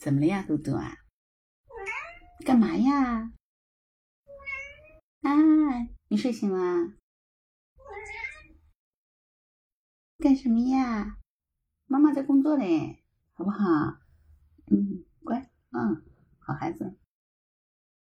[0.00, 0.96] 怎么了呀，嘟嘟啊？
[2.46, 3.32] 干嘛呀？
[5.20, 5.30] 啊，
[6.08, 6.94] 你睡醒了？
[10.16, 11.18] 干什么呀？
[11.84, 13.04] 妈妈在工作嘞，
[13.34, 13.98] 好不好？
[14.70, 16.02] 嗯，乖，嗯，
[16.38, 16.96] 好孩子。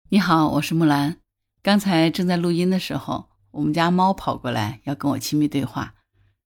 [0.08, 1.20] 你好，我是木兰。
[1.62, 5.96] 刚才正在录音的时候，我们家猫跑过来要跟我亲密对话，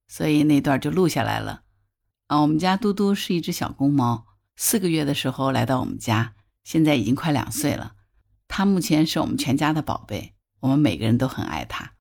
[0.08, 1.62] 所以那段就录下来了。
[2.26, 4.26] 啊，我们家嘟嘟是一只小公猫，
[4.60, 7.92] 四个月的时候来到我们家，现在已经快两岁了。
[8.48, 11.92] 它目前是我们全家的宝贝，我们每个人都很爱它。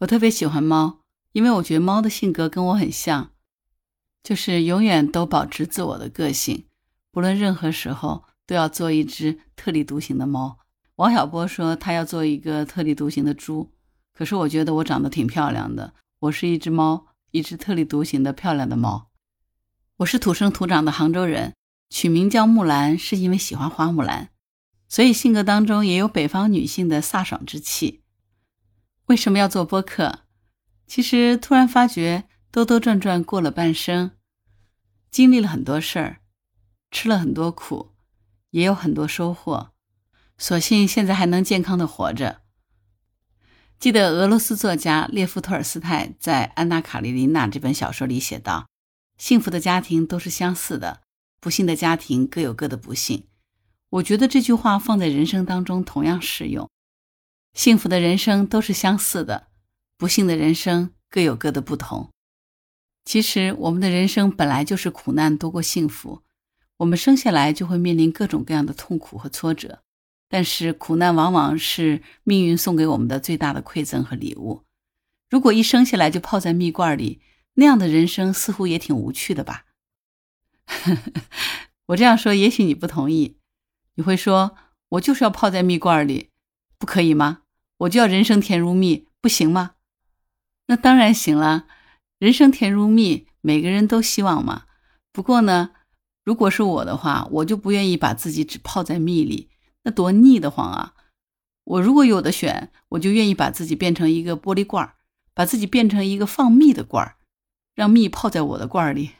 [0.00, 1.00] 我特别喜欢猫，
[1.32, 3.30] 因为我觉得猫的性格跟我很像，
[4.22, 6.66] 就是永远都保持自我的个性，
[7.10, 10.58] 不论任何时候都要做一只特立独行的猫。
[10.96, 13.72] 王小波说他要做一个特立独行的猪，
[14.12, 19.08] 可是我觉得我长得挺漂亮的，我是一只猫，一只特立独行的漂亮的猫。
[19.96, 21.54] 我是土生土长的杭州人，
[21.90, 24.30] 取名叫木兰是因为喜欢花木兰，
[24.88, 28.02] 所以性格当中也有北方女性的飒爽之气。
[29.06, 30.20] 为什么要做播客？
[30.86, 34.12] 其实突然发觉兜兜转转过了半生，
[35.10, 36.20] 经历了很多事儿，
[36.90, 37.92] 吃了很多苦，
[38.50, 39.70] 也有很多收获，
[40.36, 42.42] 所幸现在还能健康的活着。
[43.78, 48.66] 记得俄罗斯作家列夫·托尔斯泰在《安娜·卡列尼娜》这本小说里写道。
[49.16, 51.02] 幸福的家庭都是相似的，
[51.40, 53.26] 不幸的家庭各有各的不幸。
[53.90, 56.68] 我觉得这句话放在人生当中同样适用。
[57.54, 59.48] 幸福的人生都是相似的，
[59.96, 62.10] 不幸的人生各有各的不同。
[63.04, 66.22] 其实我们的人生本来就是苦难多过幸福，
[66.76, 69.80] 我们生下来就会面临各种各样的痛苦和挫折，
[70.28, 74.64] 但是苦难往往是命运送给我们的最大的馈赠和礼物。
[75.30, 77.22] 如果一生下来就泡在蜜罐里，
[77.54, 79.64] 那样的人生似乎也挺无趣的吧？
[81.86, 83.38] 我这样说，也许你不同意，
[83.94, 84.56] 你会说
[84.90, 86.30] ：“我就是要泡在蜜罐里，
[86.78, 87.42] 不可以吗？
[87.78, 89.72] 我就要人生甜如蜜，不行吗？”
[90.68, 91.66] 那当然行了，
[92.18, 94.64] 人生甜如蜜，每个人都希望嘛。
[95.12, 95.70] 不过呢，
[96.24, 99.48] 如果是我的话，我就不愿意把自己只泡在蜜里，
[99.84, 100.94] 那多腻得慌啊！
[101.64, 104.94] 我如果有的选，我就愿意把自己变成一个玻璃罐，
[105.34, 107.16] 把自己变成一个放蜜的罐儿。
[107.74, 109.12] 让蜜泡在我的罐儿里，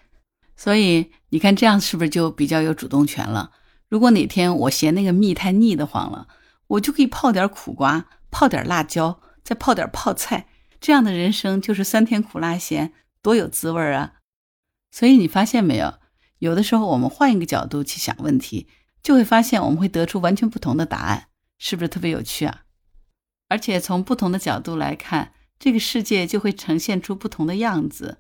[0.59, 3.53] 所以你看这样是不是就比较有主动权了？
[3.89, 6.27] 如果哪天我嫌那个蜜太腻得慌了，
[6.67, 10.49] 我就可以泡点苦瓜，泡点辣椒，再泡点泡菜，
[10.81, 12.93] 这样的人生就是酸甜苦辣咸，
[13.23, 14.15] 多有滋味啊！
[14.91, 15.95] 所以你发现没有？
[16.41, 18.67] 有的时候我们换一个角度去想问题，
[19.01, 22.65] 就会发现我们会得出完全不同的答案，是不是特别有趣啊？
[23.49, 28.19] 而且从不同的角度来看，这个世界就会呈现出不同的样子。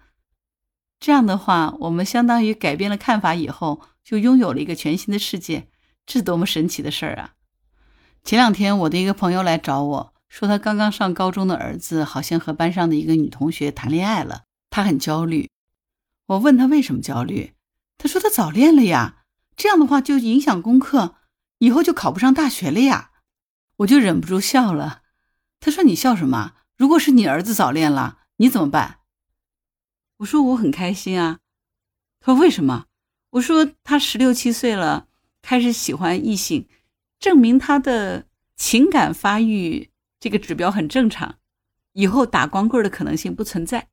[1.00, 5.68] 这样的话，我们相当于改变了看法以后，就拥有了一个全新的世界，
[6.04, 7.34] 这多么神奇的事儿啊！
[8.24, 15.48] 前两天，我的一个朋友来找我说，他刚刚上高中的儿子好像和班上的一个女同学谈恋爱了，他很焦虑。
[16.26, 17.54] 我问他为什么焦虑，
[17.96, 19.22] 他说他早恋了呀，
[19.56, 21.14] 这样的话就影响功课，
[21.58, 23.12] 以后就考不上大学了呀。
[23.78, 25.02] 我就忍不住笑了。
[25.60, 26.54] 他说：“你笑什么？
[26.76, 28.97] 如果是你儿子早恋了，你怎么办？”
[30.18, 31.38] 我说我很开心啊，
[32.20, 32.86] 他说为什么？
[33.30, 35.06] 我说他十六七岁了，
[35.42, 36.66] 开始喜欢异性，
[37.20, 38.26] 证明他的
[38.56, 41.36] 情感发育这个指标很正常，
[41.92, 43.88] 以后打光棍的可能性不存在。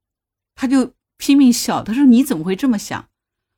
[0.56, 3.08] 他就拼命笑，他说你怎么会这么想？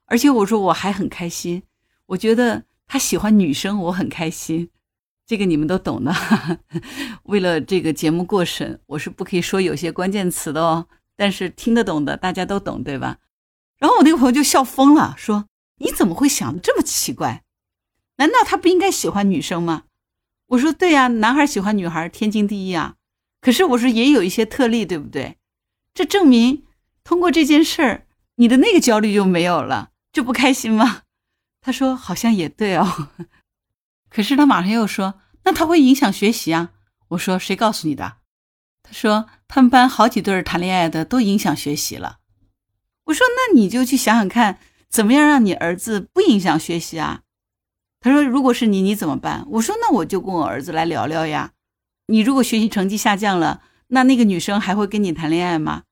[0.06, 1.63] 而且我说我还很开心，
[2.07, 4.69] 我觉得他喜欢女生，我很开心。
[5.25, 6.13] 这个你们都懂的。
[7.23, 10.88] 为了这个节目过审，我是不可以说有些关键词的哦。
[11.17, 13.17] 但是听得懂的大家都懂，对吧？
[13.78, 15.47] 然后我那个朋友就笑疯了，说
[15.81, 17.44] ：“你怎么会想的这么奇怪？
[18.17, 19.83] 难道他不应该喜欢女生吗？”
[20.47, 22.95] 我说：“对呀，男孩喜欢女孩天经地义啊。
[23.41, 25.38] 可是我说也有一些特例，对不对？
[25.94, 26.66] 这证明
[27.03, 31.01] 通过这件事儿，你的那个焦虑就没有了，就不开心吗？”
[31.62, 33.09] 他说：“好像也对哦。
[34.09, 36.71] ”可是他马上又说：“那他会影响学习啊？”
[37.09, 38.18] 我说：“谁告诉你的？”
[38.88, 42.19] 他说：“他们班好几对谈恋爱的都影响学习了。”
[43.06, 47.22] 我说：“那你就去想想看，怎么样让你儿子不影响学习啊？”
[48.00, 51.51] 他说：“如果是你，你怎么办？”我说：“那我就跟我儿子来聊聊呀。
[52.07, 55.83] 你如果学习成绩下降了，那那个女生还会跟你谈恋爱吗？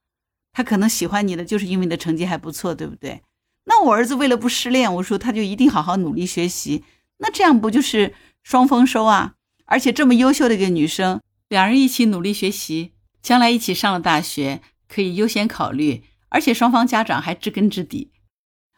[0.53, 3.21] 她可能喜欢你的就是因为你的成绩还不错，对不对？
[3.65, 6.86] 那我儿子为了不失恋，我说他就一定好好努力学习。
[7.18, 8.13] 那这样不就是
[8.44, 9.33] 双丰收啊？
[9.65, 18.12] 而且这么优秀的一个女生。”两人一起努力学习，将来一起上了大学，可以优先考虑，而且双方家长还知根知底。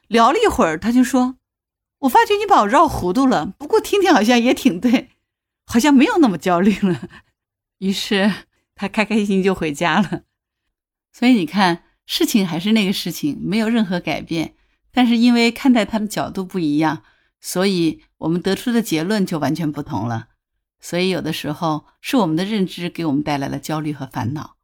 [0.07, 1.37] 聊了一会儿，他就说
[1.99, 3.45] ：“我发觉你把我绕糊涂了。
[3.45, 5.09] 不过听听好像也挺对，
[5.65, 7.09] 好像没有那么焦虑了。
[7.79, 8.31] 于是
[8.75, 10.23] 他开开心心就回家了。
[11.11, 14.55] 所以你看，事情还是那个事情，没有任何改变。
[14.91, 17.03] 但是因为看待他的角度不一样，
[17.39, 20.29] 所以我们得出的结论就完全不同了。
[20.79, 24.55] 所以有的时候是我们的认知给我们带来了焦虑和烦恼。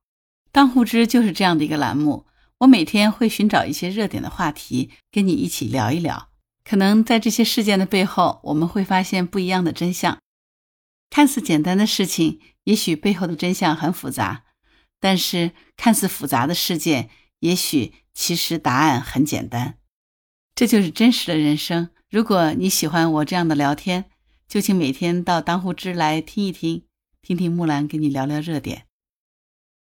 [0.51, 2.27] 当户知就是这样的一个栏目，
[2.59, 6.29] 我每天会寻找一些热点的话题，跟你一起聊一聊。
[6.63, 10.19] 可能在这些事件的背后，我们会发现不一样的真相。
[11.09, 14.43] 看似简单的事情，也许背后的真相很复杂；
[14.99, 19.79] 但是看似复杂的事件，也许其实答案很简单。
[20.55, 21.89] 这就是真实的人生。
[22.09, 24.05] 如果你喜欢我这样的聊天，
[24.53, 26.85] 就请每天到当户知来听一听，
[27.23, 28.85] 听听木兰跟你聊聊热点。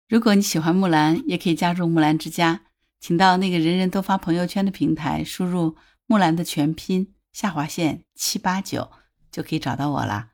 [0.07, 5.75] 如果你喜欢木兰，也可以加入木兰之家，请到那个人人都发朋友圈的平台，输入
[6.05, 8.89] 木兰的全拼下划线七八九，
[9.29, 10.31] 就可以找到我啦。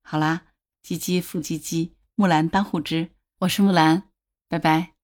[0.00, 0.46] 好啦，
[0.82, 3.10] 唧唧复唧唧，木兰当户知，
[3.40, 4.04] 我是木兰，
[4.48, 4.97] 拜拜。